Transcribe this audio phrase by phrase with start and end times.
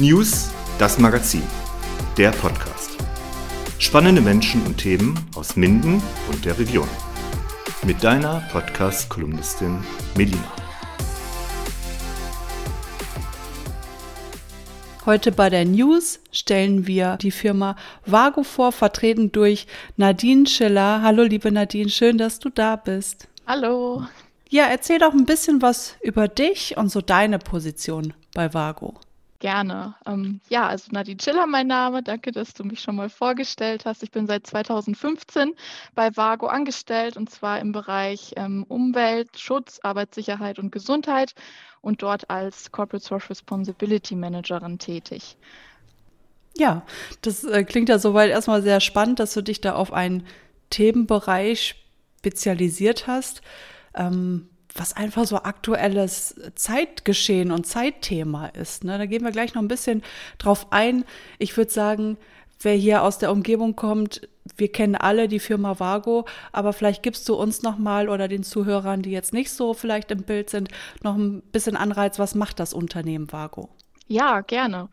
[0.00, 1.42] News, das Magazin,
[2.16, 2.96] der Podcast.
[3.78, 6.02] Spannende Menschen und Themen aus Minden
[6.32, 6.88] und der Region.
[7.84, 9.84] Mit deiner Podcast-Kolumnistin
[10.16, 10.42] Melina.
[15.04, 17.76] Heute bei der News stellen wir die Firma
[18.06, 19.66] Vago vor, vertreten durch
[19.98, 21.02] Nadine Schiller.
[21.02, 23.28] Hallo liebe Nadine, schön, dass du da bist.
[23.46, 24.06] Hallo.
[24.48, 28.98] Ja, erzähl doch ein bisschen was über dich und so deine Position bei Vago.
[29.40, 29.94] Gerne.
[30.04, 32.02] Ähm, ja, also Nadine Schiller mein Name.
[32.02, 34.02] Danke, dass du mich schon mal vorgestellt hast.
[34.02, 35.54] Ich bin seit 2015
[35.94, 41.32] bei Vago angestellt und zwar im Bereich ähm, Umwelt, Schutz, Arbeitssicherheit und Gesundheit
[41.80, 45.38] und dort als Corporate Social Responsibility Managerin tätig.
[46.58, 46.84] Ja,
[47.22, 50.26] das äh, klingt ja soweit erstmal sehr spannend, dass du dich da auf einen
[50.68, 51.76] Themenbereich
[52.18, 53.40] spezialisiert hast.
[53.94, 58.84] Ähm, was einfach so aktuelles Zeitgeschehen und Zeitthema ist.
[58.84, 58.98] Ne?
[58.98, 60.02] Da gehen wir gleich noch ein bisschen
[60.38, 61.04] drauf ein.
[61.38, 62.18] Ich würde sagen,
[62.60, 67.28] wer hier aus der Umgebung kommt, wir kennen alle die Firma Vago, aber vielleicht gibst
[67.28, 70.68] du uns noch mal oder den Zuhörern, die jetzt nicht so vielleicht im Bild sind,
[71.02, 73.68] noch ein bisschen Anreiz, was macht das Unternehmen Vago?
[74.08, 74.88] Ja, gerne.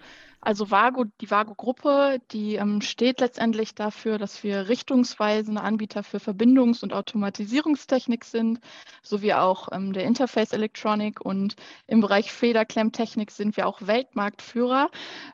[0.48, 6.84] Also Vago, die Vago-Gruppe, die ähm, steht letztendlich dafür, dass wir richtungsweisende Anbieter für Verbindungs-
[6.84, 8.62] und Automatisierungstechnik sind,
[9.04, 14.90] sowie auch ähm, der Interface Electronic und im Bereich Federklemmtechnik sind wir auch Weltmarktführer,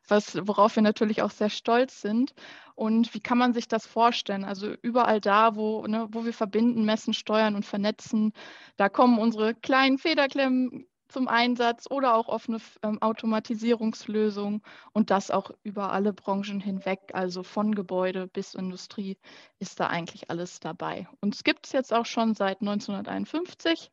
[0.08, 2.34] was, worauf wir natürlich auch sehr stolz sind.
[2.73, 4.44] Und wie kann man sich das vorstellen?
[4.44, 8.34] Also überall da, wo, ne, wo wir verbinden, messen, steuern und vernetzen,
[8.78, 14.61] da kommen unsere kleinen Federklemmen zum Einsatz oder auch offene ähm, Automatisierungslösungen
[14.94, 19.17] und das auch über alle Branchen hinweg, also von Gebäude bis Industrie
[19.59, 21.08] ist da eigentlich alles dabei.
[21.22, 23.91] Und es gibt es jetzt auch schon seit 1951.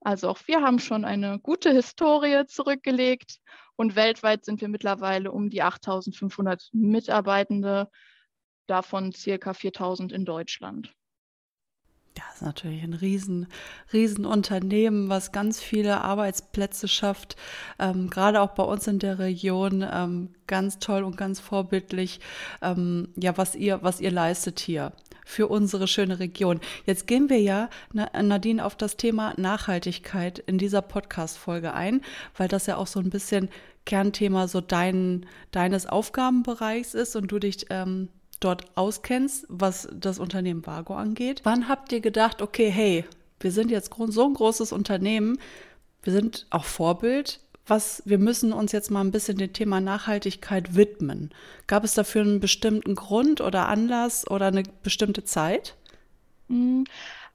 [0.00, 3.38] Also auch wir haben schon eine gute Historie zurückgelegt
[3.76, 7.88] und weltweit sind wir mittlerweile um die 8500 Mitarbeitende,
[8.68, 10.94] davon circa 4000 in Deutschland.
[12.16, 13.46] Ja, ist natürlich ein riesen,
[13.92, 17.36] riesen Unternehmen, was ganz viele Arbeitsplätze schafft.
[17.78, 22.20] Ähm, gerade auch bei uns in der Region ähm, ganz toll und ganz vorbildlich.
[22.60, 24.92] Ähm, ja, was ihr, was ihr leistet hier
[25.24, 26.60] für unsere schöne Region.
[26.84, 32.02] Jetzt gehen wir ja, Nadine, auf das Thema Nachhaltigkeit in dieser Podcast-Folge ein,
[32.36, 33.48] weil das ja auch so ein bisschen
[33.86, 38.08] Kernthema so dein, deines Aufgabenbereichs ist und du dich ähm,
[38.44, 41.40] dort auskennst, was das Unternehmen Vago angeht.
[41.44, 43.04] Wann habt ihr gedacht, okay, hey,
[43.40, 45.38] wir sind jetzt so ein großes Unternehmen,
[46.02, 50.74] wir sind auch Vorbild, was, wir müssen uns jetzt mal ein bisschen dem Thema Nachhaltigkeit
[50.74, 51.30] widmen.
[51.66, 55.76] Gab es dafür einen bestimmten Grund oder Anlass oder eine bestimmte Zeit?
[56.48, 56.84] Mhm.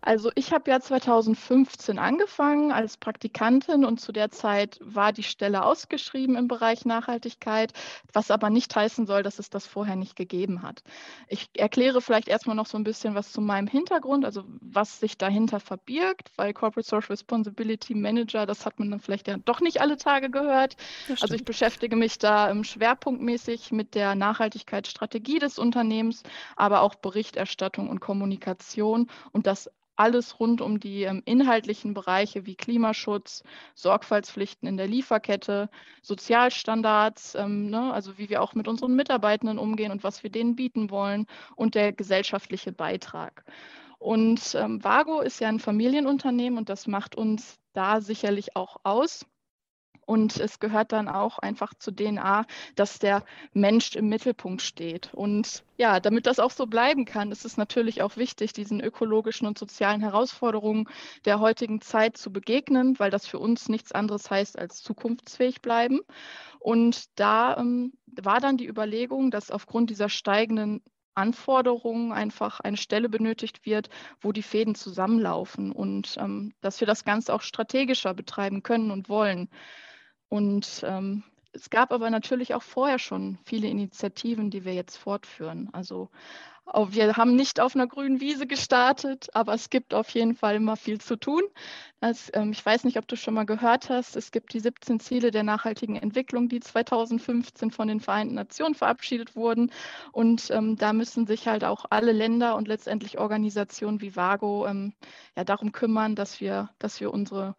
[0.01, 5.63] Also ich habe ja 2015 angefangen als Praktikantin und zu der Zeit war die Stelle
[5.63, 7.73] ausgeschrieben im Bereich Nachhaltigkeit,
[8.13, 10.83] was aber nicht heißen soll, dass es das vorher nicht gegeben hat.
[11.27, 15.17] Ich erkläre vielleicht erstmal noch so ein bisschen was zu meinem Hintergrund, also was sich
[15.17, 19.81] dahinter verbirgt, weil Corporate Social Responsibility Manager, das hat man dann vielleicht ja doch nicht
[19.81, 20.77] alle Tage gehört.
[21.21, 26.23] Also ich beschäftige mich da schwerpunktmäßig mit der Nachhaltigkeitsstrategie des Unternehmens,
[26.55, 32.55] aber auch Berichterstattung und Kommunikation und das alles rund um die ähm, inhaltlichen Bereiche wie
[32.55, 33.43] Klimaschutz,
[33.75, 35.69] Sorgfaltspflichten in der Lieferkette,
[36.01, 40.55] Sozialstandards, ähm, ne, also wie wir auch mit unseren Mitarbeitenden umgehen und was wir denen
[40.55, 41.25] bieten wollen
[41.55, 43.43] und der gesellschaftliche Beitrag.
[43.99, 49.25] Und ähm, Vago ist ja ein Familienunternehmen und das macht uns da sicherlich auch aus.
[50.07, 52.45] Und es gehört dann auch einfach zur DNA,
[52.75, 55.13] dass der Mensch im Mittelpunkt steht.
[55.13, 59.45] Und ja, damit das auch so bleiben kann, ist es natürlich auch wichtig, diesen ökologischen
[59.47, 60.87] und sozialen Herausforderungen
[61.25, 65.99] der heutigen Zeit zu begegnen, weil das für uns nichts anderes heißt als zukunftsfähig bleiben.
[66.59, 70.81] Und da ähm, war dann die Überlegung, dass aufgrund dieser steigenden
[71.15, 73.89] Anforderungen einfach eine Stelle benötigt wird,
[74.21, 79.09] wo die Fäden zusammenlaufen und ähm, dass wir das Ganze auch strategischer betreiben können und
[79.09, 79.49] wollen.
[80.29, 85.69] Und ähm, es gab aber natürlich auch vorher schon viele Initiativen, die wir jetzt fortführen.
[85.73, 86.09] Also
[86.89, 90.75] wir haben nicht auf einer grünen Wiese gestartet, aber es gibt auf jeden Fall immer
[90.75, 91.43] viel zu tun.
[92.01, 94.99] Das, ähm, ich weiß nicht, ob du schon mal gehört hast, es gibt die 17
[94.99, 99.71] Ziele der nachhaltigen Entwicklung, die 2015 von den Vereinten Nationen verabschiedet wurden.
[100.11, 104.93] Und ähm, da müssen sich halt auch alle Länder und letztendlich Organisationen wie Vago ähm,
[105.35, 107.55] ja, darum kümmern, dass wir, dass wir unsere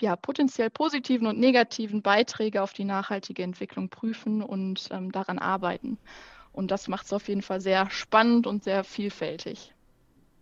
[0.00, 5.98] ja, potenziell positiven und negativen Beiträge auf die nachhaltige Entwicklung prüfen und ähm, daran arbeiten.
[6.52, 9.74] Und das macht es auf jeden Fall sehr spannend und sehr vielfältig.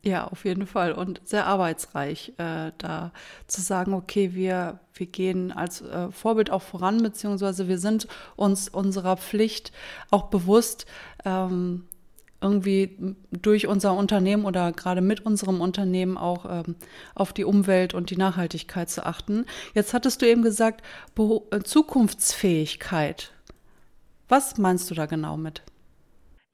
[0.05, 3.13] Ja, auf jeden Fall und sehr arbeitsreich, äh, da
[3.47, 8.69] zu sagen, okay, wir, wir gehen als äh, Vorbild auch voran, beziehungsweise wir sind uns
[8.69, 9.71] unserer Pflicht
[10.11, 10.87] auch bewusst,
[11.25, 11.87] ähm,
[12.43, 16.77] irgendwie durch unser Unternehmen oder gerade mit unserem Unternehmen auch ähm,
[17.15, 19.47] auf die Umwelt und die Nachhaltigkeit zu achten.
[19.75, 20.83] Jetzt hattest du eben gesagt,
[21.15, 23.33] Be äh, Zukunftsfähigkeit.
[24.29, 25.63] Was meinst du da genau mit?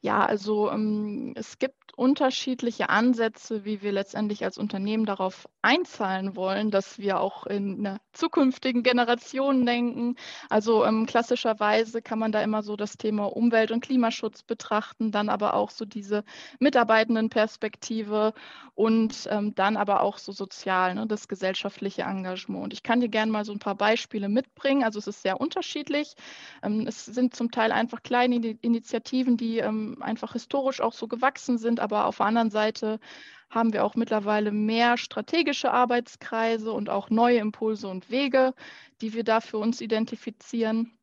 [0.00, 6.70] Ja, also ähm, es gibt unterschiedliche Ansätze, wie wir letztendlich als Unternehmen darauf einzahlen wollen,
[6.70, 10.14] dass wir auch in einer zukünftigen Generation denken.
[10.48, 15.28] Also ähm, klassischerweise kann man da immer so das Thema Umwelt- und Klimaschutz betrachten, dann
[15.28, 16.22] aber auch so diese
[16.60, 18.32] Mitarbeitendenperspektive
[18.74, 22.62] und ähm, dann aber auch so sozial, ne, das gesellschaftliche Engagement.
[22.62, 24.84] Und ich kann dir gerne mal so ein paar Beispiele mitbringen.
[24.84, 26.14] Also es ist sehr unterschiedlich.
[26.62, 31.58] Ähm, es sind zum Teil einfach kleine Initiativen, die ähm, einfach historisch auch so gewachsen
[31.58, 33.00] sind, aber auf der anderen Seite
[33.48, 38.52] haben wir auch mittlerweile mehr strategische Arbeitskreise und auch neue Impulse und Wege,
[39.00, 40.98] die wir da für uns identifizieren.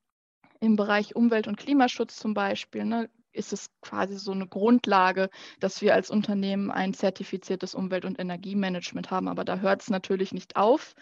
[0.60, 5.30] Im Bereich Umwelt- und Klimaschutz zum Beispiel ne, ist es quasi so eine Grundlage,
[5.60, 9.28] dass wir als Unternehmen ein zertifiziertes Umwelt- und Energiemanagement haben.
[9.28, 10.96] Aber da hört es natürlich nicht auf.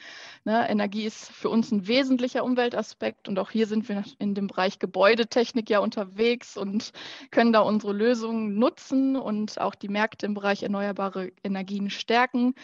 [0.44, 0.69] Ne?
[0.69, 4.80] Energie ist für uns ein wesentlicher Umweltaspekt und auch hier sind wir in dem Bereich
[4.80, 6.91] Gebäudetechnik ja unterwegs und
[7.31, 12.56] können da unsere Lösungen nutzen und auch die Märkte im Bereich erneuerbare Energien stärken.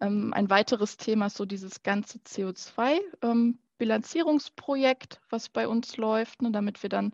[0.00, 3.00] Ähm, ein weiteres Thema ist so dieses ganze CO2.
[3.22, 7.12] Ähm, Bilanzierungsprojekt, was bei uns läuft, ne, damit wir dann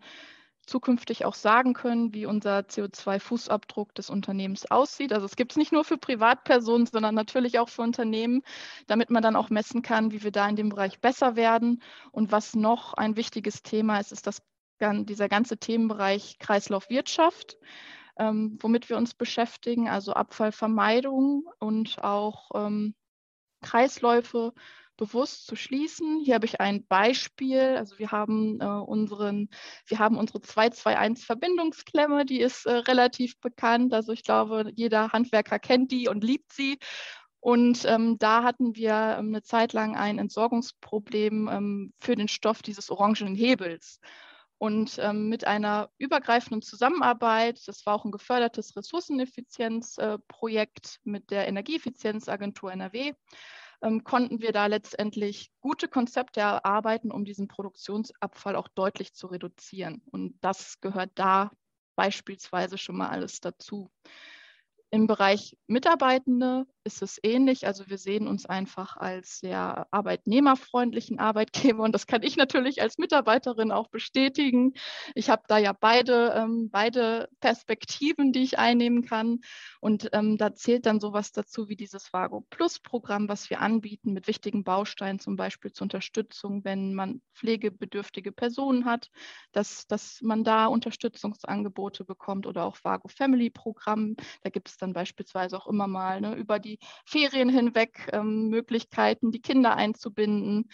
[0.71, 5.13] zukünftig auch sagen können, wie unser CO2-Fußabdruck des Unternehmens aussieht.
[5.13, 8.43] Also es gibt es nicht nur für Privatpersonen, sondern natürlich auch für Unternehmen,
[8.87, 11.83] damit man dann auch messen kann, wie wir da in dem Bereich besser werden.
[12.13, 14.43] Und was noch ein wichtiges Thema ist, ist das,
[14.81, 17.59] dieser ganze Themenbereich Kreislaufwirtschaft.
[18.17, 22.95] Ähm, womit wir uns beschäftigen, also Abfallvermeidung und auch ähm,
[23.63, 24.53] Kreisläufe
[25.01, 26.21] bewusst zu schließen.
[26.21, 27.77] Hier habe ich ein Beispiel.
[27.77, 29.49] Also wir haben äh, unseren,
[29.87, 33.95] wir haben unsere 221 Verbindungsklemme, die ist äh, relativ bekannt.
[33.95, 36.79] Also ich glaube, jeder Handwerker kennt die und liebt sie.
[37.41, 42.61] Und ähm, da hatten wir ähm, eine Zeit lang ein Entsorgungsproblem ähm, für den Stoff
[42.61, 44.01] dieses orangenen Hebels.
[44.59, 51.49] Und ähm, mit einer übergreifenden Zusammenarbeit, das war auch ein gefördertes Ressourceneffizienzprojekt äh, mit der
[51.49, 53.15] Energieeffizienzagentur NRW,
[53.83, 60.03] ähm, konnten wir da letztendlich gute Konzepte erarbeiten, um diesen Produktionsabfall auch deutlich zu reduzieren.
[60.11, 61.51] Und das gehört da
[61.97, 63.91] beispielsweise schon mal alles dazu.
[64.93, 67.67] Im Bereich Mitarbeitende ist es ähnlich.
[67.67, 72.99] Also wir sehen uns einfach als sehr arbeitnehmerfreundlichen Arbeitgeber und das kann ich natürlich als
[72.99, 74.73] Mitarbeiterin auch bestätigen.
[75.15, 79.41] Ich habe da ja beide, ähm, beide Perspektiven, die ich einnehmen kann
[79.81, 84.13] und ähm, da zählt dann sowas dazu wie dieses Vago Plus Programm, was wir anbieten
[84.13, 89.11] mit wichtigen Bausteinen, zum Beispiel zur Unterstützung, wenn man pflegebedürftige Personen hat,
[89.53, 94.17] dass, dass man da Unterstützungsangebote bekommt oder auch Vago Family Programm.
[94.43, 99.31] Da gibt es dann beispielsweise auch immer mal ne, über die Ferien hinweg ähm, Möglichkeiten,
[99.31, 100.69] die Kinder einzubinden.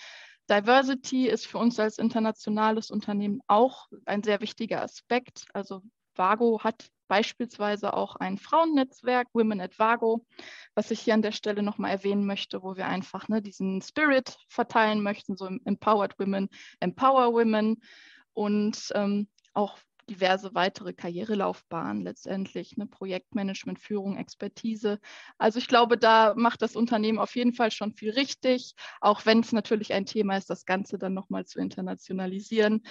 [0.49, 5.47] Diversity ist für uns als internationales Unternehmen auch ein sehr wichtiger Aspekt.
[5.53, 5.83] Also
[6.15, 10.25] Vago hat beispielsweise auch ein Frauennetzwerk, Women at Vago,
[10.75, 14.37] was ich hier an der Stelle nochmal erwähnen möchte, wo wir einfach ne, diesen Spirit
[14.49, 16.49] verteilen möchten, so Empowered Women,
[16.81, 17.83] Empower Women
[18.33, 24.99] und ähm, auch diverse weitere Karrierelaufbahnen letztendlich, ne, Projektmanagement, Führung, Expertise.
[25.39, 29.41] Also ich glaube, da macht das Unternehmen auf jeden Fall schon viel richtig, auch wenn
[29.41, 32.83] es natürlich ein Thema ist, das Ganze dann nochmal zu internationalisieren.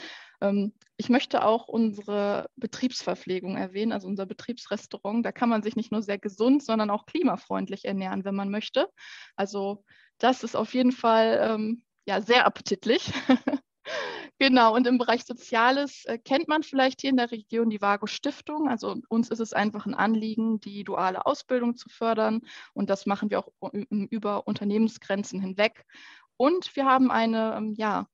[0.41, 5.25] Ähm, ich möchte auch unsere Betriebsverpflegung erwähnen, also unser Betriebsrestaurant.
[5.25, 8.89] Da kann man sich nicht nur sehr gesund, sondern auch klimafreundlich ernähren, wenn man möchte.
[9.36, 9.84] Also
[10.17, 13.12] das ist auf jeden Fall ähm, ja, sehr appetitlich.
[14.39, 18.07] Genau, und im Bereich Soziales äh, kennt man vielleicht hier in der Region die Vago
[18.07, 18.67] Stiftung.
[18.69, 22.41] Also uns ist es einfach ein Anliegen, die duale Ausbildung zu fördern.
[22.73, 23.49] Und das machen wir auch
[23.89, 25.85] über Unternehmensgrenzen hinweg.
[26.37, 28.07] Und wir haben eine ähm, ja,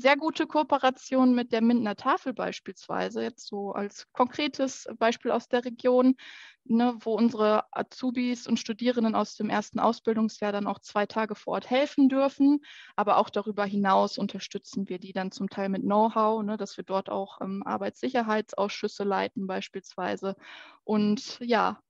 [0.00, 5.64] sehr gute Kooperation mit der Mindener Tafel beispielsweise, jetzt so als konkretes Beispiel aus der
[5.64, 6.14] Region,
[6.62, 11.54] ne, wo unsere Azubis und Studierenden aus dem ersten Ausbildungsjahr dann auch zwei Tage vor
[11.54, 12.60] Ort helfen dürfen.
[12.94, 16.84] Aber auch darüber hinaus unterstützen wir die dann zum Teil mit Know-how, ne, dass wir
[16.84, 20.36] dort auch ähm, Arbeitssicherheitsausschüsse leiten beispielsweise.
[20.84, 21.80] Und ja,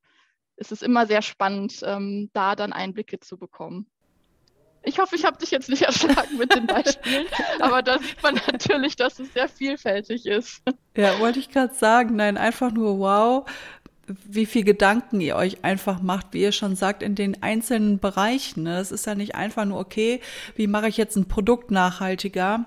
[0.56, 3.90] es ist immer sehr spannend, ähm, da dann Einblicke zu bekommen.
[4.82, 7.26] Ich hoffe, ich habe dich jetzt nicht erschlagen mit den Beispielen,
[7.60, 10.62] aber da sieht man natürlich, dass es sehr vielfältig ist.
[10.96, 12.16] Ja, wollte ich gerade sagen.
[12.16, 13.50] Nein, einfach nur wow.
[14.06, 18.62] wie viel Gedanken ihr euch einfach macht, wie ihr schon sagt, in den einzelnen Bereichen.
[18.62, 18.78] Ne?
[18.78, 20.20] Es ist ja nicht einfach nur, okay,
[20.56, 22.64] wie mache ich jetzt ein Produkt nachhaltiger,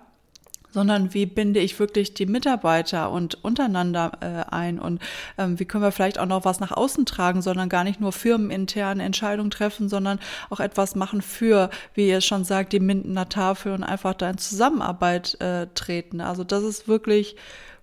[0.72, 5.02] sondern wie binde ich wirklich die Mitarbeiter und untereinander äh, ein und
[5.38, 8.12] ähm, wie können wir vielleicht auch noch was nach außen tragen, sondern gar nicht nur
[8.12, 13.74] firmeninterne Entscheidungen treffen, sondern auch etwas machen für, wie ihr schon sagt, die Mindener Tafel
[13.74, 16.22] und einfach da in Zusammenarbeit äh, treten.
[16.22, 17.36] Also das ist wirklich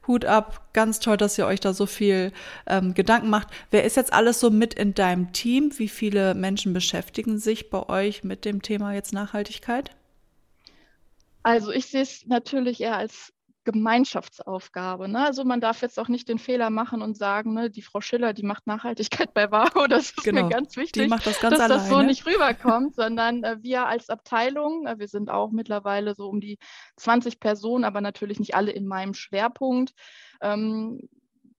[0.09, 2.33] Hut ab, ganz toll, dass ihr euch da so viel
[2.66, 3.49] ähm, Gedanken macht.
[3.71, 5.71] Wer ist jetzt alles so mit in deinem Team?
[5.76, 9.90] Wie viele Menschen beschäftigen sich bei euch mit dem Thema jetzt Nachhaltigkeit?
[11.49, 13.33] Also ich sehe es natürlich eher als
[13.64, 15.09] Gemeinschaftsaufgabe.
[15.09, 15.25] Ne?
[15.25, 18.33] Also man darf jetzt auch nicht den Fehler machen und sagen, ne, die Frau Schiller,
[18.33, 20.45] die macht Nachhaltigkeit bei Vago, das ist genau.
[20.45, 21.75] mir ganz wichtig, das ganz dass alleine.
[21.75, 26.28] das so nicht rüberkommt, sondern äh, wir als Abteilung, äh, wir sind auch mittlerweile so
[26.28, 26.59] um die
[26.97, 29.93] 20 Personen, aber natürlich nicht alle in meinem Schwerpunkt.
[30.40, 31.09] Ähm,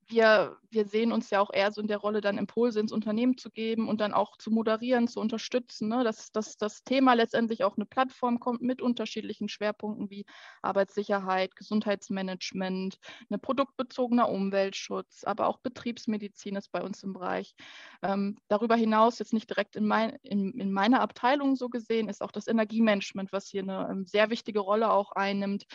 [0.10, 3.38] wir, wir sehen uns ja auch eher so in der Rolle, dann Impulse ins Unternehmen
[3.38, 6.04] zu geben und dann auch zu moderieren, zu unterstützen, ne?
[6.04, 10.25] dass, dass das Thema letztendlich auch eine Plattform kommt mit unterschiedlichen Schwerpunkten wie
[10.62, 12.98] Arbeitssicherheit, Gesundheitsmanagement,
[13.30, 17.56] eine produktbezogener Umweltschutz, aber auch Betriebsmedizin ist bei uns im Bereich.
[18.01, 22.22] Ähm, darüber hinaus, jetzt nicht direkt in, mein, in, in meiner Abteilung so gesehen, ist
[22.22, 25.66] auch das Energiemanagement, was hier eine ähm, sehr wichtige Rolle auch einnimmt.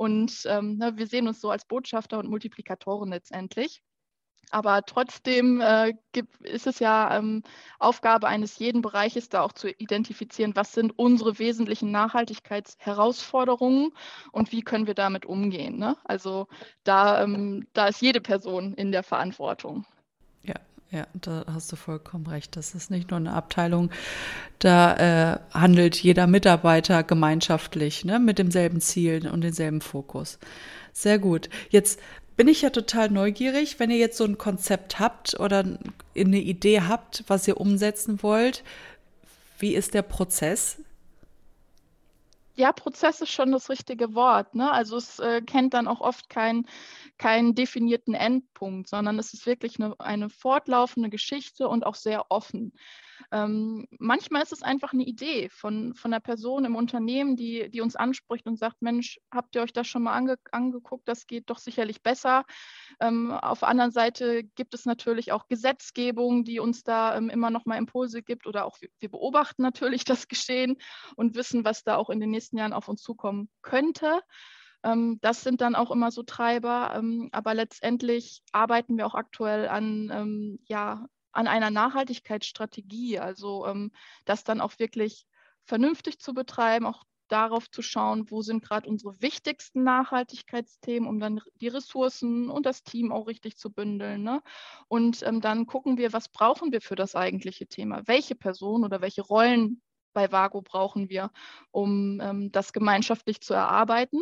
[0.00, 3.82] Und ähm, ne, wir sehen uns so als Botschafter und Multiplikatoren letztendlich.
[4.50, 7.42] Aber trotzdem äh, gibt, ist es ja ähm,
[7.78, 13.92] Aufgabe eines jeden Bereiches, da auch zu identifizieren, was sind unsere wesentlichen Nachhaltigkeitsherausforderungen
[14.32, 15.76] und wie können wir damit umgehen.
[15.76, 15.98] Ne?
[16.04, 16.48] Also
[16.82, 19.84] da, ähm, da ist jede Person in der Verantwortung.
[20.92, 22.56] Ja, da hast du vollkommen recht.
[22.56, 23.90] Das ist nicht nur eine Abteilung,
[24.58, 30.40] da äh, handelt jeder Mitarbeiter gemeinschaftlich ne, mit demselben Ziel und demselben Fokus.
[30.92, 31.48] Sehr gut.
[31.68, 32.00] Jetzt
[32.36, 35.64] bin ich ja total neugierig, wenn ihr jetzt so ein Konzept habt oder
[36.16, 38.64] eine Idee habt, was ihr umsetzen wollt.
[39.58, 40.78] Wie ist der Prozess?
[42.56, 44.54] Ja, Prozess ist schon das richtige Wort.
[44.54, 44.70] Ne?
[44.70, 46.66] Also es äh, kennt dann auch oft keinen
[47.18, 52.72] keinen definierten Endpunkt, sondern es ist wirklich eine, eine fortlaufende Geschichte und auch sehr offen.
[53.32, 57.80] Ähm, manchmal ist es einfach eine Idee von, von einer Person im Unternehmen, die, die
[57.80, 61.08] uns anspricht und sagt, Mensch, habt ihr euch das schon mal ange, angeguckt?
[61.08, 62.44] Das geht doch sicherlich besser.
[63.00, 67.50] Ähm, auf der anderen Seite gibt es natürlich auch Gesetzgebung, die uns da ähm, immer
[67.50, 70.76] noch mal Impulse gibt oder auch wir beobachten natürlich das Geschehen
[71.16, 74.20] und wissen, was da auch in den nächsten Jahren auf uns zukommen könnte.
[74.82, 76.94] Ähm, das sind dann auch immer so Treiber.
[76.96, 83.92] Ähm, aber letztendlich arbeiten wir auch aktuell an ähm, ja, an einer Nachhaltigkeitsstrategie, also ähm,
[84.24, 85.26] das dann auch wirklich
[85.64, 91.40] vernünftig zu betreiben, auch darauf zu schauen, wo sind gerade unsere wichtigsten Nachhaltigkeitsthemen, um dann
[91.60, 94.22] die Ressourcen und das Team auch richtig zu bündeln.
[94.22, 94.42] Ne?
[94.88, 98.02] Und ähm, dann gucken wir, was brauchen wir für das eigentliche Thema?
[98.06, 99.80] Welche Personen oder welche Rollen
[100.12, 101.30] bei Vago brauchen wir,
[101.70, 104.20] um ähm, das gemeinschaftlich zu erarbeiten.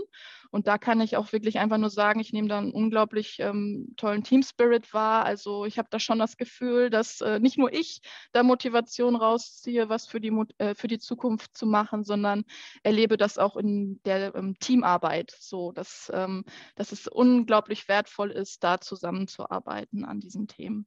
[0.51, 3.95] Und da kann ich auch wirklich einfach nur sagen, ich nehme da einen unglaublich ähm,
[3.97, 5.25] tollen Team Spirit wahr.
[5.25, 8.01] Also ich habe da schon das Gefühl, dass äh, nicht nur ich
[8.33, 12.45] da Motivation rausziehe, was für die, äh, für die Zukunft zu machen, sondern
[12.83, 16.45] erlebe das auch in der ähm, Teamarbeit so, dass, ähm,
[16.77, 20.87] dass es unglaublich wertvoll ist, da zusammenzuarbeiten an diesen Themen.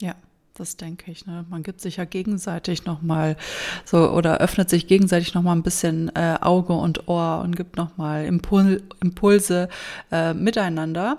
[0.00, 0.14] Ja,
[0.58, 1.26] das denke ich.
[1.26, 1.44] Ne?
[1.48, 3.36] Man gibt sich ja gegenseitig nochmal
[3.84, 8.24] so oder öffnet sich gegenseitig nochmal ein bisschen äh, Auge und Ohr und gibt nochmal
[8.24, 9.68] Impul Impulse
[10.10, 11.18] äh, miteinander.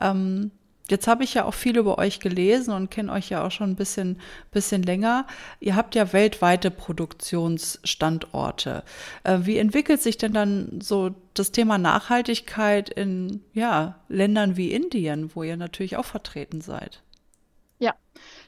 [0.00, 0.50] Ähm,
[0.88, 3.70] Jetzt habe ich ja auch viel über euch gelesen und kenne euch ja auch schon
[3.70, 4.20] ein bisschen,
[4.52, 5.26] bisschen länger.
[5.58, 8.84] Ihr habt ja weltweite Produktionsstandorte.
[9.24, 15.34] Äh, wie entwickelt sich denn dann so das Thema Nachhaltigkeit in ja, Ländern wie Indien,
[15.34, 17.02] wo ihr natürlich auch vertreten seid?
[17.80, 17.96] Ja,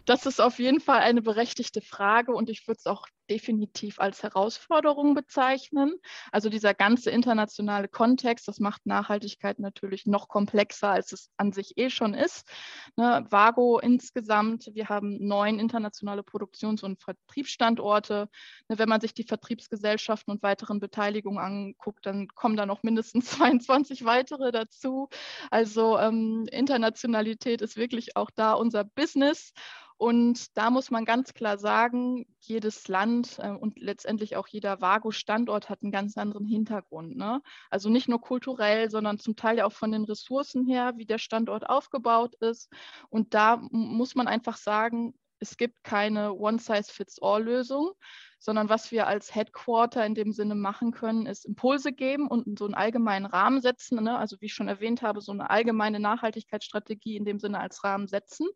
[0.09, 4.23] das ist auf jeden Fall eine berechtigte Frage und ich würde es auch definitiv als
[4.23, 5.95] Herausforderung bezeichnen.
[6.33, 11.77] Also dieser ganze internationale Kontext, das macht Nachhaltigkeit natürlich noch komplexer, als es an sich
[11.77, 12.49] eh schon ist.
[12.97, 18.29] Ne, Vago insgesamt, wir haben neun internationale Produktions- und Vertriebsstandorte.
[18.69, 23.31] Ne, wenn man sich die Vertriebsgesellschaften und weiteren Beteiligungen anguckt, dann kommen da noch mindestens
[23.39, 25.09] 22 weitere dazu.
[25.51, 29.53] Also ähm, Internationalität ist wirklich auch da unser Business.
[29.99, 35.69] Und da muss man ganz klar sagen, jedes Land äh, und letztendlich auch jeder Vago-Standort
[35.69, 37.17] hat einen ganz anderen Hintergrund.
[37.17, 37.41] Ne?
[37.71, 41.19] Also nicht nur kulturell, sondern zum Teil ja auch von den Ressourcen her, wie der
[41.19, 42.71] Standort aufgebaut ist.
[43.11, 47.93] Und da muss man einfach sagen, es gibt keine One-Size-Fits-All-Lösung.
[48.39, 52.65] Sondern was wir als Headquarter in dem Sinne machen können, ist Impulse geben und so
[52.65, 54.03] einen allgemeinen Rahmen setzen.
[54.03, 54.17] Ne?
[54.17, 58.07] Also wie ich schon erwähnt habe, so eine allgemeine Nachhaltigkeitsstrategie in dem Sinne als Rahmen
[58.07, 58.47] setzen,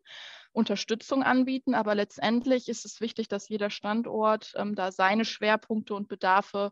[0.53, 1.75] Unterstützung anbieten.
[1.75, 6.71] Aber letztendlich ist es wichtig, dass jeder Standort ähm, da seine Schwerpunkte und Bedarfe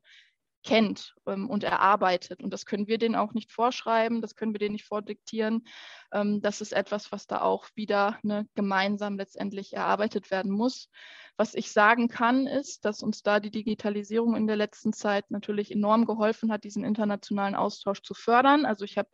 [0.64, 2.44] kennt ähm, und erarbeitet.
[2.44, 5.66] Und das können wir denen auch nicht vorschreiben, das können wir denen nicht vordiktieren.
[6.12, 10.90] Ähm, das ist etwas, was da auch wieder ne, gemeinsam letztendlich erarbeitet werden muss.
[11.38, 15.72] Was ich sagen kann, ist, dass uns da die Digitalisierung in der letzten Zeit natürlich
[15.72, 18.66] enorm geholfen hat, diesen internationalen Austausch zu fördern.
[18.66, 19.10] Also ich habe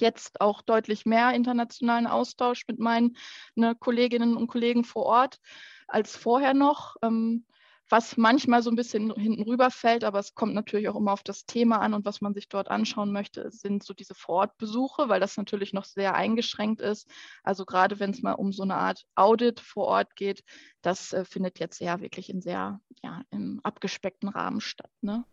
[0.00, 3.16] jetzt auch deutlich mehr internationalen Austausch mit meinen
[3.54, 5.38] ne, Kolleginnen und Kollegen vor Ort
[5.86, 6.96] als vorher noch.
[7.02, 7.46] Ähm,
[7.88, 11.46] was manchmal so ein bisschen hinten rüberfällt, aber es kommt natürlich auch immer auf das
[11.46, 15.36] Thema an und was man sich dort anschauen möchte, sind so diese Vorortbesuche, weil das
[15.36, 17.08] natürlich noch sehr eingeschränkt ist.
[17.44, 20.42] Also gerade wenn es mal um so eine Art Audit vor Ort geht,
[20.82, 24.90] das äh, findet jetzt ja wirklich in sehr, ja, im abgespeckten Rahmen statt.
[25.00, 25.24] Ne?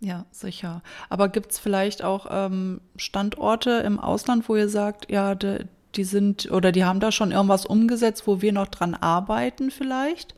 [0.00, 0.82] Ja, sicher.
[1.10, 5.66] Aber gibt es vielleicht auch ähm, Standorte im Ausland, wo ihr sagt, ja, de,
[5.96, 10.34] die sind oder die haben da schon irgendwas umgesetzt, wo wir noch dran arbeiten vielleicht?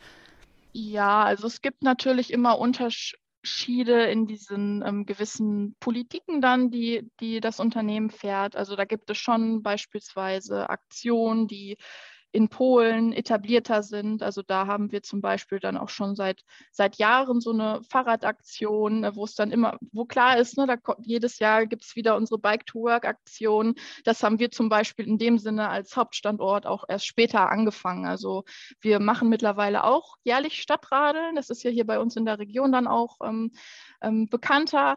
[0.75, 7.41] Ja, also es gibt natürlich immer Unterschiede in diesen ähm, gewissen Politiken dann, die, die
[7.41, 8.57] das Unternehmen fährt.
[8.57, 11.77] Also da gibt es schon beispielsweise Aktionen, die
[12.33, 14.23] in Polen etablierter sind.
[14.23, 19.05] Also da haben wir zum Beispiel dann auch schon seit, seit Jahren so eine Fahrradaktion,
[19.05, 22.17] äh, wo es dann immer, wo klar ist, ne, da jedes Jahr gibt es wieder
[22.17, 23.75] unsere Bike-to-Work-Aktion.
[24.05, 28.07] Das haben wir zum Beispiel in dem Sinne als Hauptstandort auch erst später angefangen.
[28.07, 28.45] Also
[28.81, 31.37] wir machen mittlerweile auch jährlich Stadtradeln.
[31.37, 33.53] Das ist ja hier bei uns in der Region dann auch ähm,
[34.01, 34.97] ähm, bekannter.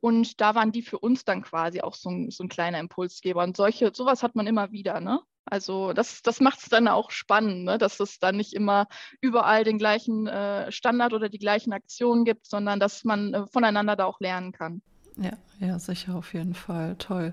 [0.00, 3.42] Und da waren die für uns dann quasi auch so ein, so ein kleiner Impulsgeber.
[3.42, 5.20] Und solche, sowas hat man immer wieder, ne?
[5.48, 7.78] Also das, das macht es dann auch spannend, ne?
[7.78, 8.88] dass es dann nicht immer
[9.20, 13.94] überall den gleichen äh, Standard oder die gleichen Aktionen gibt, sondern dass man äh, voneinander
[13.94, 14.82] da auch lernen kann.
[15.16, 16.96] Ja, ja, sicher auf jeden Fall.
[16.98, 17.32] Toll.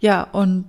[0.00, 0.64] Ja, und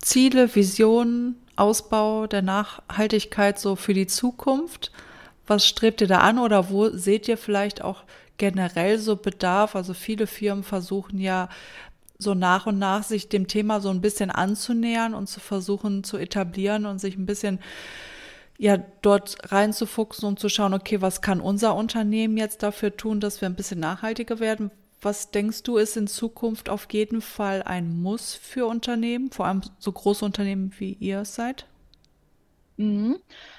[0.00, 4.92] Ziele, Visionen, Ausbau der Nachhaltigkeit so für die Zukunft.
[5.46, 8.04] Was strebt ihr da an oder wo seht ihr vielleicht auch
[8.38, 9.74] generell so Bedarf?
[9.74, 11.48] Also viele Firmen versuchen ja
[12.22, 16.16] so nach und nach sich dem Thema so ein bisschen anzunähern und zu versuchen zu
[16.16, 17.58] etablieren und sich ein bisschen
[18.58, 23.40] ja dort reinzufuchsen und zu schauen, okay, was kann unser Unternehmen jetzt dafür tun, dass
[23.40, 24.70] wir ein bisschen nachhaltiger werden?
[25.00, 29.62] Was denkst du, ist in Zukunft auf jeden Fall ein Muss für Unternehmen, vor allem
[29.80, 31.66] so große Unternehmen wie ihr seid?
[32.76, 33.18] Mhm.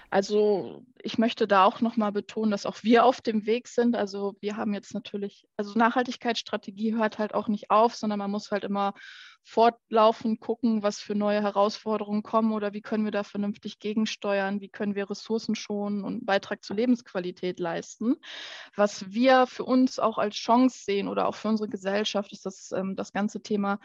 [0.10, 3.96] Also ich möchte da auch nochmal betonen, dass auch wir auf dem Weg sind.
[3.96, 8.52] Also wir haben jetzt natürlich, also Nachhaltigkeitsstrategie hört halt auch nicht auf, sondern man muss
[8.52, 8.94] halt immer
[9.46, 14.70] fortlaufend gucken, was für neue Herausforderungen kommen oder wie können wir da vernünftig gegensteuern, wie
[14.70, 18.16] können wir Ressourcen schonen und einen Beitrag zur Lebensqualität leisten.
[18.76, 22.72] Was wir für uns auch als Chance sehen oder auch für unsere Gesellschaft, ist das,
[22.72, 23.80] ähm, das ganze Thema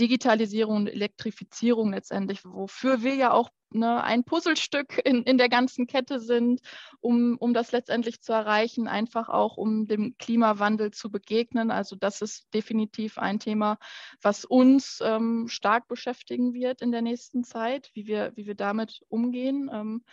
[0.00, 5.86] Digitalisierung und Elektrifizierung letztendlich, wofür wir ja auch ne, ein Puzzlestück in, in der ganzen
[5.86, 6.60] Kette sind,
[7.00, 11.70] um, um das letztendlich zu erreichen, einfach auch um dem Klimawandel zu begegnen.
[11.70, 13.78] Also das ist definitiv ein Thema,
[14.22, 19.00] was uns ähm, stark beschäftigen wird in der nächsten Zeit, wie wir, wie wir damit
[19.08, 19.70] umgehen.
[19.72, 20.04] Ähm,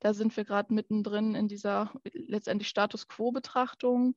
[0.00, 4.14] da sind wir gerade mittendrin in dieser letztendlich Status quo-Betrachtung.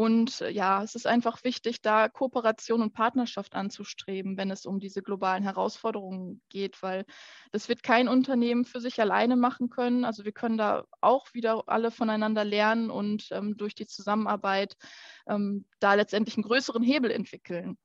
[0.00, 4.78] Und äh, ja, es ist einfach wichtig, da Kooperation und Partnerschaft anzustreben, wenn es um
[4.78, 7.04] diese globalen Herausforderungen geht, weil
[7.50, 10.04] das wird kein Unternehmen für sich alleine machen können.
[10.04, 14.76] Also wir können da auch wieder alle voneinander lernen und ähm, durch die Zusammenarbeit
[15.26, 17.76] ähm, da letztendlich einen größeren Hebel entwickeln.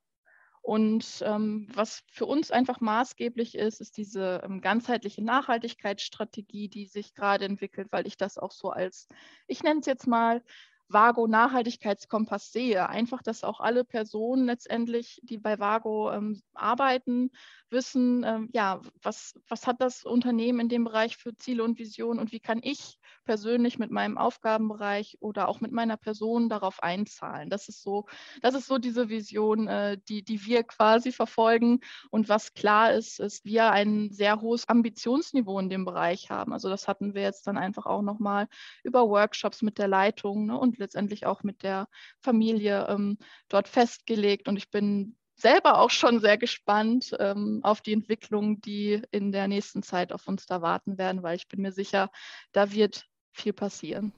[0.62, 7.12] Und ähm, was für uns einfach maßgeblich ist, ist diese ähm, ganzheitliche Nachhaltigkeitsstrategie, die sich
[7.12, 9.08] gerade entwickelt, weil ich das auch so als,
[9.48, 10.44] ich nenne es jetzt mal,
[10.88, 12.88] Vago Nachhaltigkeitskompass sehe.
[12.88, 17.30] Einfach, dass auch alle Personen letztendlich, die bei Vago ähm, arbeiten,
[17.70, 22.20] wissen, ähm, ja, was, was hat das Unternehmen in dem Bereich für Ziele und Visionen
[22.20, 27.50] und wie kann ich persönlich mit meinem Aufgabenbereich oder auch mit meiner Person darauf einzahlen.
[27.50, 28.06] Das ist so,
[28.42, 31.80] das ist so diese Vision, äh, die, die wir quasi verfolgen.
[32.10, 36.52] Und was klar ist, ist, wir ein sehr hohes Ambitionsniveau in dem Bereich haben.
[36.52, 38.48] Also das hatten wir jetzt dann einfach auch nochmal
[38.82, 41.88] über Workshops mit der Leitung ne, und letztendlich auch mit der
[42.20, 44.48] Familie ähm, dort festgelegt.
[44.48, 49.48] Und ich bin selber auch schon sehr gespannt ähm, auf die Entwicklung, die in der
[49.48, 52.10] nächsten Zeit auf uns da warten werden, weil ich bin mir sicher,
[52.52, 54.12] da wird viel passieren.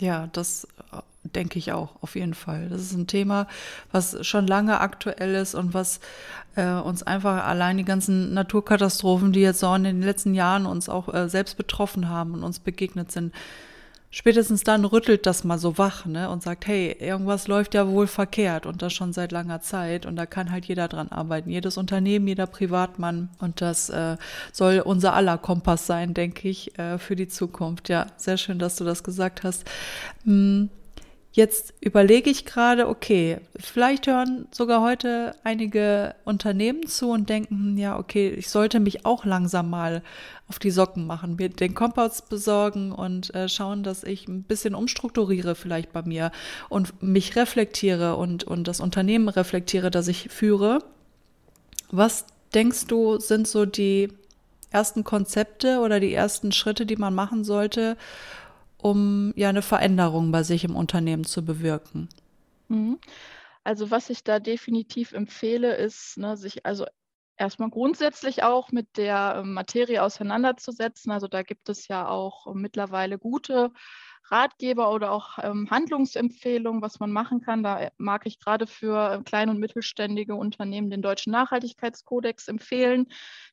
[0.00, 2.68] Ja, das äh, denke ich auch, auf jeden Fall.
[2.68, 3.48] Das ist ein Thema,
[3.90, 5.98] was schon lange aktuell ist und was
[6.54, 10.88] äh, uns einfach allein die ganzen Naturkatastrophen, die jetzt so in den letzten Jahren uns
[10.88, 13.34] auch äh, selbst betroffen haben und uns begegnet sind,
[14.10, 18.06] spätestens dann rüttelt das mal so wach, ne, und sagt, hey, irgendwas läuft ja wohl
[18.06, 21.76] verkehrt und das schon seit langer Zeit und da kann halt jeder dran arbeiten, jedes
[21.76, 24.16] Unternehmen, jeder Privatmann und das äh,
[24.52, 27.88] soll unser aller Kompass sein, denke ich, äh, für die Zukunft.
[27.88, 29.64] Ja, sehr schön, dass du das gesagt hast.
[30.24, 30.70] Hm,
[31.38, 37.78] Jetzt überlege ich gerade, okay, vielleicht hören sogar heute einige Unternehmen zu und denken, hm,
[37.78, 40.02] ja, okay, ich sollte mich auch langsam mal
[40.48, 44.74] auf die Socken machen, mir den Kompass besorgen und äh, schauen, dass ich ein bisschen
[44.74, 46.32] umstrukturiere vielleicht bei mir
[46.68, 50.80] und mich reflektiere und, und das Unternehmen reflektiere, das ich führe.
[51.92, 54.08] Was denkst du, sind so die
[54.70, 57.96] ersten Konzepte oder die ersten Schritte, die man machen sollte,
[58.78, 62.08] um ja eine Veränderung bei sich im Unternehmen zu bewirken?
[62.68, 62.98] Mhm.
[63.64, 66.86] Also was ich da definitiv empfehle, ist, ne, sich also
[67.36, 71.12] erstmal grundsätzlich auch mit der ähm, Materie auseinanderzusetzen.
[71.12, 73.72] Also da gibt es ja auch mittlerweile gute
[74.30, 77.62] Ratgeber oder auch ähm, Handlungsempfehlungen, was man machen kann.
[77.62, 83.06] Da mag ich gerade für äh, kleine und mittelständige Unternehmen den Deutschen Nachhaltigkeitskodex empfehlen,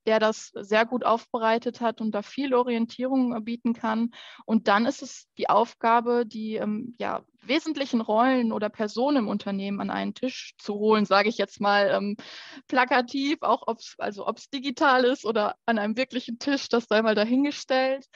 [0.05, 4.11] der das sehr gut aufbereitet hat und da viel Orientierung äh, bieten kann.
[4.45, 9.79] Und dann ist es die Aufgabe, die ähm, ja, wesentlichen Rollen oder Personen im Unternehmen
[9.79, 12.17] an einen Tisch zu holen, sage ich jetzt mal ähm,
[12.67, 17.15] plakativ, auch ob es also digital ist oder an einem wirklichen Tisch, das sei mal
[17.15, 18.07] dahingestellt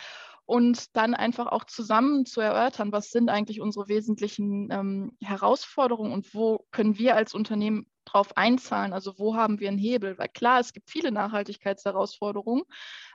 [0.49, 6.33] und dann einfach auch zusammen zu erörtern, was sind eigentlich unsere wesentlichen ähm, Herausforderungen und
[6.33, 10.59] wo können wir als Unternehmen drauf einzahlen, also wo haben wir einen Hebel, weil klar,
[10.59, 12.63] es gibt viele Nachhaltigkeitsherausforderungen,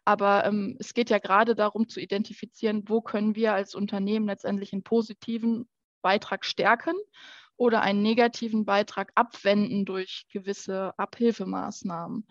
[0.04, 4.72] aber ähm, es geht ja gerade darum zu identifizieren, wo können wir als Unternehmen letztendlich
[4.72, 5.68] einen positiven
[6.02, 6.94] Beitrag stärken
[7.56, 12.28] oder einen negativen Beitrag abwenden durch gewisse Abhilfemaßnahmen.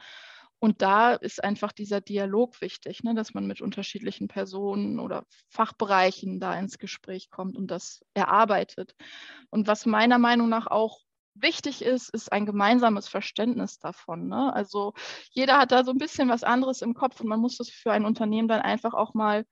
[0.64, 6.40] Und da ist einfach dieser Dialog wichtig, ne, dass man mit unterschiedlichen Personen oder Fachbereichen
[6.40, 8.96] da ins Gespräch kommt und das erarbeitet.
[9.50, 11.02] Und was meiner Meinung nach auch
[11.36, 14.30] wichtig ist, ist ein gemeinsames Verständnis davon.
[14.30, 14.54] Ne?
[14.54, 14.94] Also
[15.32, 17.92] jeder hat da so ein bisschen was anderes im Kopf und man muss das für
[17.92, 19.44] ein Unternehmen dann einfach auch mal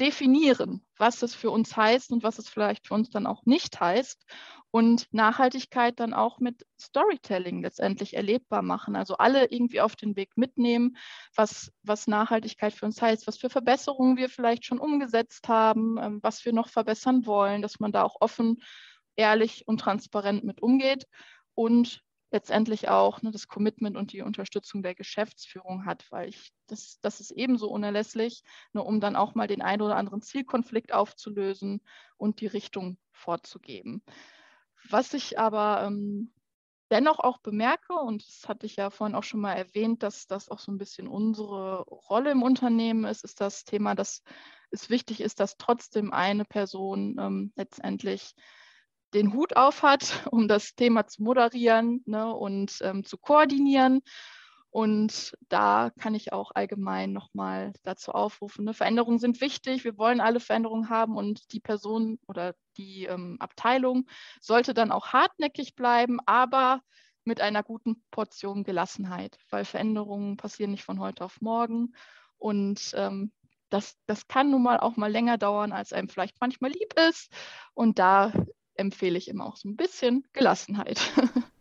[0.00, 3.80] definieren, was das für uns heißt und was es vielleicht für uns dann auch nicht
[3.80, 4.24] heißt
[4.70, 8.96] und Nachhaltigkeit dann auch mit Storytelling letztendlich erlebbar machen.
[8.96, 10.96] Also alle irgendwie auf den Weg mitnehmen,
[11.34, 16.18] was, was Nachhaltigkeit für uns heißt, was für Verbesserungen wir vielleicht schon umgesetzt haben, ähm,
[16.22, 18.62] was wir noch verbessern wollen, dass man da auch offen,
[19.16, 21.06] ehrlich und transparent mit umgeht
[21.54, 26.98] und letztendlich auch ne, das Commitment und die Unterstützung der Geschäftsführung hat, weil ich das,
[27.00, 31.80] das ist ebenso unerlässlich, ne, um dann auch mal den einen oder anderen Zielkonflikt aufzulösen
[32.16, 34.02] und die Richtung vorzugeben.
[34.90, 36.32] Was ich aber ähm,
[36.90, 40.48] dennoch auch bemerke, und das hatte ich ja vorhin auch schon mal erwähnt, dass das
[40.48, 44.22] auch so ein bisschen unsere Rolle im Unternehmen ist, ist das Thema, dass
[44.70, 48.34] es wichtig ist, dass trotzdem eine Person ähm, letztendlich
[49.14, 54.00] den Hut auf hat, um das Thema zu moderieren ne, und ähm, zu koordinieren.
[54.70, 58.66] Und da kann ich auch allgemein nochmal dazu aufrufen.
[58.66, 58.74] Ne?
[58.74, 59.82] Veränderungen sind wichtig.
[59.84, 64.06] Wir wollen alle Veränderungen haben und die Person oder die ähm, Abteilung
[64.40, 66.82] sollte dann auch hartnäckig bleiben, aber
[67.24, 71.94] mit einer guten Portion Gelassenheit, weil Veränderungen passieren nicht von heute auf morgen.
[72.36, 73.32] Und ähm,
[73.70, 77.32] das, das kann nun mal auch mal länger dauern, als einem vielleicht manchmal lieb ist.
[77.74, 78.32] Und da
[78.78, 81.00] empfehle ich immer auch so ein bisschen Gelassenheit.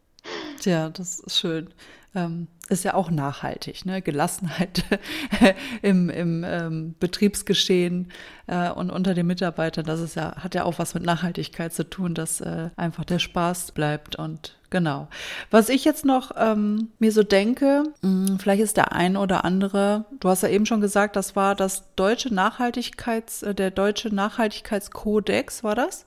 [0.60, 1.70] Tja, das ist schön.
[2.16, 4.02] Ähm, ist ja auch nachhaltig, ne?
[4.02, 4.84] Gelassenheit
[5.82, 8.12] im, im ähm, Betriebsgeschehen
[8.48, 9.86] äh, und unter den Mitarbeitern.
[9.86, 13.20] Das ist ja, hat ja auch was mit Nachhaltigkeit zu tun, dass äh, einfach der
[13.20, 15.10] Spaß bleibt und genau.
[15.52, 19.46] Was ich jetzt noch ähm, mir so denke, mh, hm, vielleicht ist der ein oder
[19.46, 24.10] andere, du hast ja eben schon gesagt, das war das deutsche Nachhaltigkeits, äh, der deutsche
[24.10, 26.06] Nachhaltigkeitskodex, war das?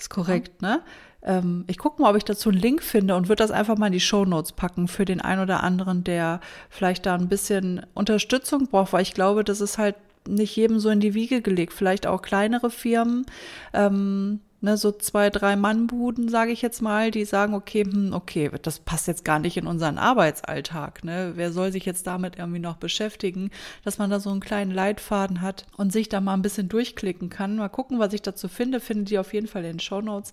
[0.00, 0.68] Ist korrekt, ja.
[0.68, 0.82] ne?
[1.22, 3.88] Ähm, ich gucke mal, ob ich dazu einen Link finde und würde das einfach mal
[3.88, 7.84] in die Show Notes packen für den einen oder anderen, der vielleicht da ein bisschen
[7.92, 11.72] Unterstützung braucht, weil ich glaube, das ist halt nicht jedem so in die Wiege gelegt.
[11.72, 13.26] Vielleicht auch kleinere Firmen.
[13.72, 18.50] Ähm, ne, so zwei, drei Mannbuden, sage ich jetzt mal, die sagen, okay, hm, okay,
[18.62, 21.04] das passt jetzt gar nicht in unseren Arbeitsalltag.
[21.04, 21.32] Ne?
[21.34, 23.50] Wer soll sich jetzt damit irgendwie noch beschäftigen,
[23.84, 27.30] dass man da so einen kleinen Leitfaden hat und sich da mal ein bisschen durchklicken
[27.30, 27.56] kann.
[27.56, 28.80] Mal gucken, was ich dazu finde.
[28.80, 30.32] Findet ihr auf jeden Fall in den Show Notes.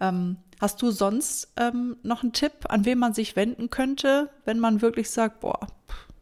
[0.00, 4.58] Ähm, hast du sonst ähm, noch einen Tipp, an wen man sich wenden könnte, wenn
[4.58, 5.60] man wirklich sagt, boah,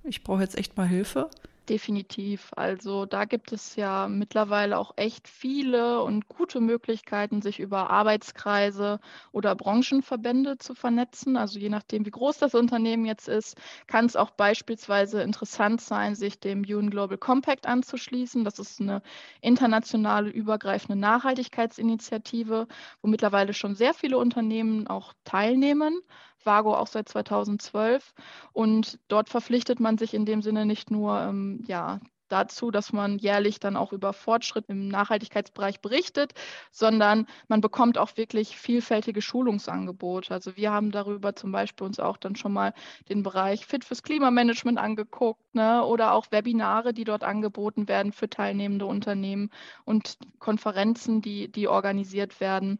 [0.04, 1.30] ich brauche jetzt echt mal Hilfe?
[1.68, 2.52] Definitiv.
[2.54, 9.00] Also da gibt es ja mittlerweile auch echt viele und gute Möglichkeiten, sich über Arbeitskreise
[9.32, 11.36] oder Branchenverbände zu vernetzen.
[11.36, 13.56] Also je nachdem, wie groß das Unternehmen jetzt ist,
[13.88, 18.44] kann es auch beispielsweise interessant sein, sich dem UN Global Compact anzuschließen.
[18.44, 19.02] Das ist eine
[19.40, 22.68] internationale übergreifende Nachhaltigkeitsinitiative,
[23.02, 26.00] wo mittlerweile schon sehr viele Unternehmen auch teilnehmen.
[26.46, 28.14] Vago auch seit 2012.
[28.52, 33.18] Und dort verpflichtet man sich in dem Sinne nicht nur ähm, ja, dazu, dass man
[33.18, 36.32] jährlich dann auch über Fortschritt im Nachhaltigkeitsbereich berichtet,
[36.70, 40.32] sondern man bekommt auch wirklich vielfältige Schulungsangebote.
[40.32, 42.74] Also wir haben darüber zum Beispiel uns auch dann schon mal
[43.08, 45.84] den Bereich Fit fürs Klimamanagement angeguckt ne?
[45.84, 49.50] oder auch Webinare, die dort angeboten werden für teilnehmende Unternehmen
[49.84, 52.78] und Konferenzen, die, die organisiert werden.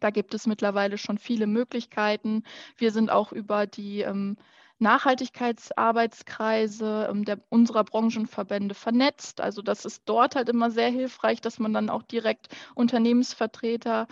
[0.00, 2.44] Da gibt es mittlerweile schon viele Möglichkeiten.
[2.76, 4.36] Wir sind auch über die ähm,
[4.82, 9.40] Nachhaltigkeitsarbeitskreise ähm, der, unserer Branchenverbände vernetzt.
[9.40, 14.08] Also das ist dort halt immer sehr hilfreich, dass man dann auch direkt Unternehmensvertreter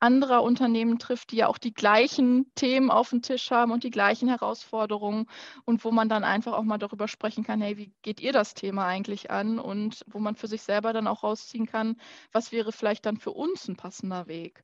[0.00, 3.90] anderer Unternehmen trifft, die ja auch die gleichen Themen auf dem Tisch haben und die
[3.90, 5.26] gleichen Herausforderungen
[5.64, 8.54] und wo man dann einfach auch mal darüber sprechen kann, hey, wie geht ihr das
[8.54, 11.96] Thema eigentlich an und wo man für sich selber dann auch rausziehen kann,
[12.32, 14.62] was wäre vielleicht dann für uns ein passender Weg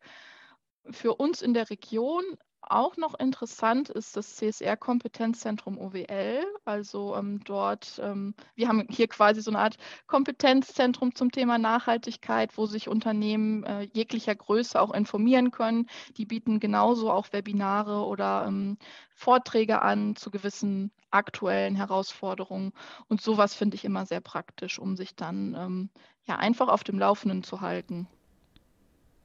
[0.90, 2.22] für uns in der Region
[2.62, 6.44] auch noch interessant ist das CSR-Kompetenzzentrum OWL.
[6.64, 12.56] Also ähm, dort, ähm, wir haben hier quasi so eine Art Kompetenzzentrum zum Thema Nachhaltigkeit,
[12.56, 15.88] wo sich Unternehmen äh, jeglicher Größe auch informieren können.
[16.16, 18.78] Die bieten genauso auch Webinare oder ähm,
[19.14, 22.72] Vorträge an zu gewissen aktuellen Herausforderungen.
[23.08, 25.90] Und sowas finde ich immer sehr praktisch, um sich dann ähm,
[26.24, 28.06] ja einfach auf dem Laufenden zu halten.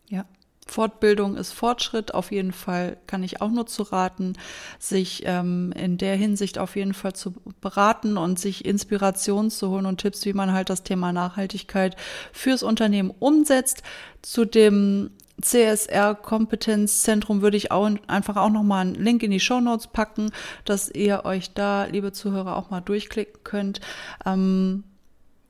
[0.08, 0.26] Ja,
[0.68, 4.34] Fortbildung ist Fortschritt, auf jeden Fall kann ich auch nur zu raten,
[4.80, 9.86] sich ähm, in der Hinsicht auf jeden Fall zu beraten und sich Inspiration zu holen
[9.86, 11.96] und Tipps, wie man halt das Thema Nachhaltigkeit
[12.34, 13.84] fürs Unternehmen umsetzt.
[14.24, 19.88] Zu dem CSR-Kompetenzzentrum würde ich auch einfach auch nochmal einen Link in die Show Notes
[19.88, 20.32] packen,
[20.64, 23.82] dass ihr euch da, liebe Zuhörer, auch mal durchklicken könnt.
[24.26, 24.84] Ähm,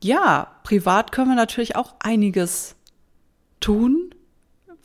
[0.04, 2.76] ja, privat können wir natürlich auch einiges
[3.60, 4.15] tun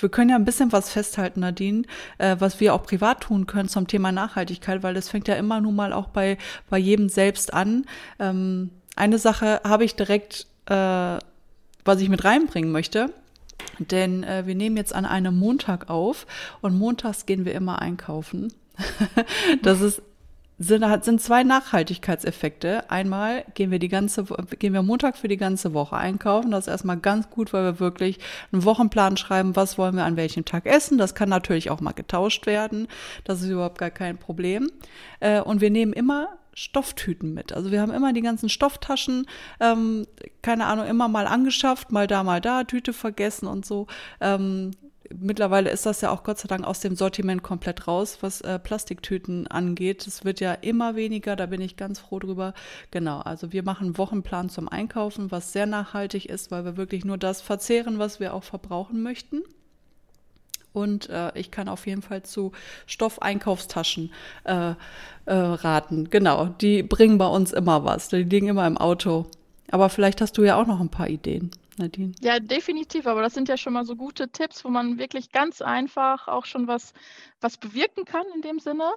[0.02, 1.82] wir können ja ein bisschen was festhalten, Nadine,
[2.18, 5.60] äh, was wir auch privat tun können zum Thema Nachhaltigkeit, weil das fängt ja immer
[5.60, 7.86] nun mal auch bei, bei jedem selbst an.
[8.18, 13.12] Ähm, eine Sache habe ich direkt, äh, was ich mit reinbringen möchte.
[13.78, 16.26] Denn äh, wir nehmen jetzt an einem Montag auf
[16.60, 18.52] und montags gehen wir immer einkaufen.
[19.62, 20.02] das ist
[20.62, 22.90] sind, sind zwei Nachhaltigkeitseffekte.
[22.90, 24.24] Einmal gehen wir die ganze,
[24.58, 26.50] gehen wir Montag für die ganze Woche einkaufen.
[26.50, 28.18] Das ist erstmal ganz gut, weil wir wirklich
[28.52, 30.98] einen Wochenplan schreiben, was wollen wir an welchem Tag essen.
[30.98, 32.88] Das kann natürlich auch mal getauscht werden.
[33.24, 34.70] Das ist überhaupt gar kein Problem.
[35.20, 37.54] Äh, und wir nehmen immer Stofftüten mit.
[37.54, 39.26] Also wir haben immer die ganzen Stofftaschen,
[39.60, 40.06] ähm,
[40.42, 43.86] keine Ahnung, immer mal angeschafft, mal da, mal da, Tüte vergessen und so.
[44.20, 44.72] Ähm,
[45.18, 48.58] mittlerweile ist das ja auch Gott sei Dank aus dem Sortiment komplett raus, was äh,
[48.58, 50.06] Plastiktüten angeht.
[50.06, 52.54] Es wird ja immer weniger, da bin ich ganz froh drüber.
[52.90, 57.18] Genau, also wir machen Wochenplan zum Einkaufen, was sehr nachhaltig ist, weil wir wirklich nur
[57.18, 59.42] das verzehren, was wir auch verbrauchen möchten.
[60.72, 62.52] Und äh, ich kann auf jeden Fall zu
[62.86, 64.12] Stoffeinkaufstaschen
[64.44, 64.74] äh,
[65.24, 66.10] äh, raten.
[66.10, 68.08] Genau, die bringen bei uns immer was.
[68.08, 69.26] Die liegen immer im Auto.
[69.72, 71.50] Aber vielleicht hast du ja auch noch ein paar Ideen.
[71.80, 72.12] Nadine.
[72.20, 75.60] Ja, definitiv, aber das sind ja schon mal so gute Tipps, wo man wirklich ganz
[75.60, 76.92] einfach auch schon was,
[77.40, 78.92] was bewirken kann in dem Sinne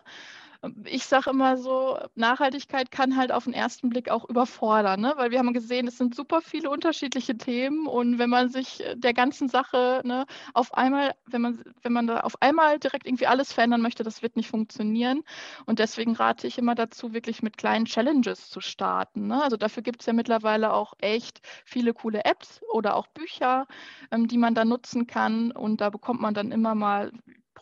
[0.86, 5.14] ich sage immer so, Nachhaltigkeit kann halt auf den ersten Blick auch überfordern, ne?
[5.18, 9.14] weil wir haben gesehen, es sind super viele unterschiedliche Themen und wenn man sich der
[9.14, 13.52] ganzen Sache ne, auf einmal, wenn man, wenn man da auf einmal direkt irgendwie alles
[13.52, 15.24] verändern möchte, das wird nicht funktionieren.
[15.66, 19.28] Und deswegen rate ich immer dazu, wirklich mit kleinen Challenges zu starten.
[19.28, 19.44] Ne?
[19.44, 23.68] Also dafür gibt es ja mittlerweile auch echt viele coole Apps oder auch Bücher,
[24.12, 25.52] ähm, die man da nutzen kann.
[25.52, 27.12] Und da bekommt man dann immer mal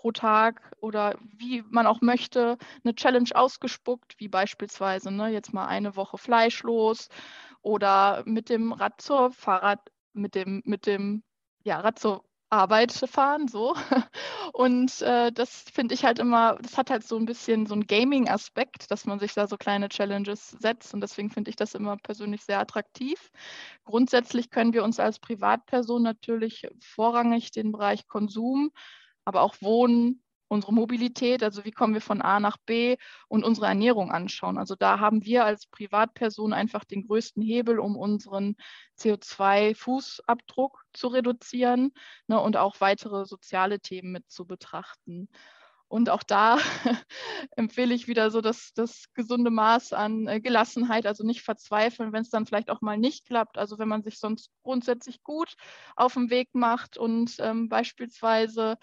[0.02, 5.68] pro Tag oder wie man auch möchte, eine Challenge ausgespuckt, wie beispielsweise ne, jetzt mal
[5.68, 7.08] eine Woche fleischlos
[7.62, 9.80] oder mit dem Rad zur Fahrrad,
[10.14, 11.24] mit dem, mit dem
[11.64, 13.76] ja, Rad zur Arbeit fahren, so.
[14.54, 17.86] Und äh, das finde ich halt immer, das hat halt so ein bisschen so einen
[17.86, 20.94] Gaming-Aspekt, dass man sich da so kleine Challenges setzt.
[20.96, 23.32] Und deswegen finde ich das immer persönlich sehr attraktiv.
[23.86, 28.72] Grundsätzlich können wir uns als Privatperson natürlich vorrangig den Bereich Konsum
[29.26, 32.98] aber auch Wohnen, unsere Mobilität, also wie kommen wir von A nach B
[33.30, 34.58] und unsere Ernährung anschauen.
[34.58, 38.58] Also da haben wir als Privatperson einfach den größten Hebel, um unseren
[39.00, 41.94] CO2-Fußabdruck zu reduzieren
[42.28, 45.30] ne, und auch weitere soziale Themen mit zu betrachten.
[45.88, 46.58] Und auch da
[47.58, 52.22] empfehle ich wieder so das, das gesunde Maß an äh, Gelassenheit, also nicht verzweifeln, wenn
[52.22, 53.58] es dann vielleicht auch mal nicht klappt.
[53.58, 55.56] Also wenn man sich sonst grundsätzlich gut
[55.98, 58.78] auf den Weg macht und ähm, beispielsweise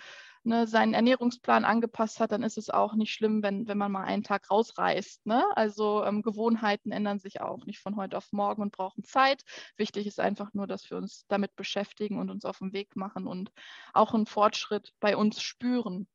[0.44, 4.04] ne, seinen Ernährungsplan angepasst hat, dann ist es auch nicht schlimm, wenn, wenn man mal
[4.04, 5.26] einen Tag rausreist.
[5.26, 5.44] Ne?
[5.56, 9.42] Also ähm, Gewohnheiten ändern sich auch nicht von heute auf morgen und brauchen Zeit.
[9.76, 13.26] Wichtig ist einfach nur, dass wir uns damit beschäftigen und uns auf den Weg machen
[13.26, 13.50] und
[13.92, 16.08] auch einen Fortschritt bei uns spüren.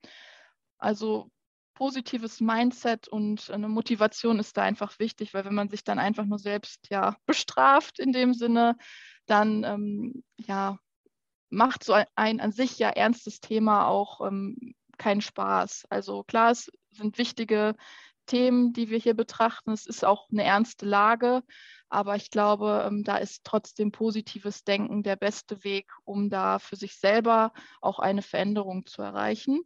[0.78, 1.32] Also
[1.74, 6.26] positives Mindset und eine Motivation ist da einfach wichtig, weil wenn man sich dann einfach
[6.26, 8.76] nur selbst ja bestraft in dem Sinne,
[9.26, 10.78] dann ähm, ja
[11.54, 15.86] macht so ein an sich ja ernstes Thema auch ähm, keinen Spaß.
[15.90, 17.76] Also klar, es sind wichtige
[18.26, 19.72] Themen, die wir hier betrachten.
[19.72, 21.44] Es ist auch eine ernste Lage,
[21.90, 26.76] aber ich glaube, ähm, da ist trotzdem positives Denken der beste Weg, um da für
[26.76, 29.62] sich selber auch eine Veränderung zu erreichen.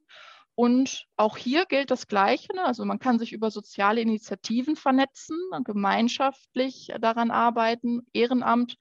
[0.55, 2.53] Und auch hier gilt das Gleiche.
[2.55, 2.65] Ne?
[2.65, 8.75] Also man kann sich über soziale Initiativen vernetzen, gemeinschaftlich daran arbeiten, Ehrenamt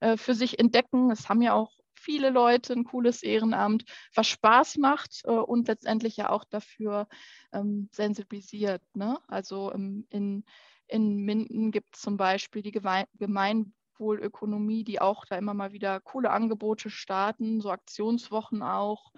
[0.00, 1.12] äh, für sich entdecken.
[1.12, 1.70] Es haben ja auch
[2.00, 3.84] viele Leute ein cooles Ehrenamt,
[4.14, 7.06] was Spaß macht äh, und letztendlich ja auch dafür
[7.52, 8.82] ähm, sensibilisiert.
[8.94, 9.18] Ne?
[9.28, 10.44] Also ähm, in,
[10.86, 16.30] in Minden gibt es zum Beispiel die Gemeinwohlökonomie, die auch da immer mal wieder coole
[16.30, 19.12] Angebote starten, so Aktionswochen auch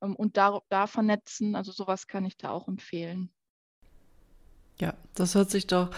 [0.00, 1.54] ähm, und da, da vernetzen.
[1.54, 3.30] Also sowas kann ich da auch empfehlen.
[4.80, 5.90] Ja, das hört sich doch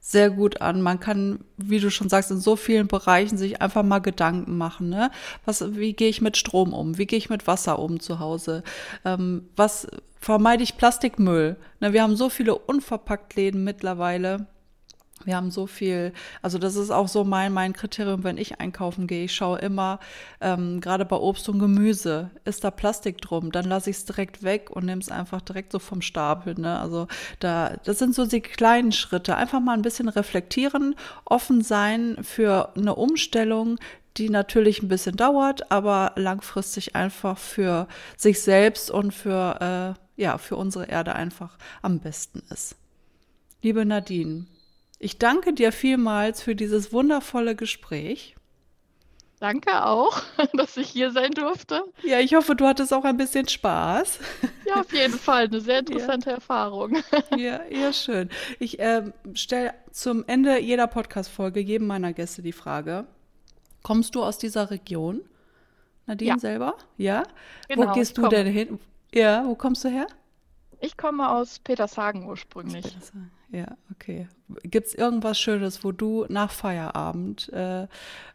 [0.00, 0.80] sehr gut an.
[0.80, 4.88] Man kann, wie du schon sagst, in so vielen Bereichen sich einfach mal Gedanken machen.
[4.88, 5.10] Ne?
[5.44, 6.98] Was, wie gehe ich mit Strom um?
[6.98, 8.62] Wie gehe ich mit Wasser um zu Hause?
[9.04, 9.86] Ähm, was
[10.20, 11.56] vermeide ich Plastikmüll?
[11.80, 14.46] Ne, wir haben so viele Unverpacktläden mittlerweile.
[15.24, 19.06] Wir haben so viel, also das ist auch so mein, mein Kriterium, wenn ich einkaufen
[19.06, 19.24] gehe.
[19.24, 19.98] Ich schaue immer,
[20.40, 24.42] ähm, gerade bei Obst und Gemüse, ist da Plastik drum, dann lasse ich es direkt
[24.42, 26.54] weg und nehme es einfach direkt so vom Stapel.
[26.54, 26.78] Ne?
[26.78, 27.08] Also
[27.40, 29.36] da, das sind so die kleinen Schritte.
[29.36, 33.78] Einfach mal ein bisschen reflektieren, offen sein für eine Umstellung,
[34.18, 40.38] die natürlich ein bisschen dauert, aber langfristig einfach für sich selbst und für, äh, ja,
[40.38, 42.76] für unsere Erde einfach am besten ist.
[43.62, 44.46] Liebe Nadine,
[44.98, 48.34] ich danke dir vielmals für dieses wundervolle Gespräch.
[49.40, 50.20] Danke auch,
[50.54, 51.84] dass ich hier sein durfte.
[52.02, 54.18] Ja, ich hoffe, du hattest auch ein bisschen Spaß.
[54.66, 55.44] Ja, auf jeden Fall.
[55.44, 56.36] Eine sehr interessante ja.
[56.36, 56.98] Erfahrung.
[57.36, 58.30] Ja, ja, schön.
[58.58, 63.06] Ich äh, stelle zum Ende jeder Podcast-Folge jedem meiner Gäste die Frage:
[63.82, 65.20] Kommst du aus dieser Region?
[66.06, 66.38] Nadine ja.
[66.38, 66.76] selber?
[66.96, 67.22] Ja?
[67.68, 68.80] Genau, wo gehst du denn hin?
[69.14, 70.06] Ja, wo kommst du her?
[70.80, 72.84] Ich komme aus Petershagen ursprünglich.
[72.84, 73.30] Petershagen.
[73.50, 74.28] Ja, okay.
[74.62, 77.86] Gibt es irgendwas Schönes, wo du nach Feierabend, äh,